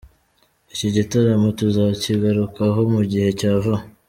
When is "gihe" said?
3.11-3.29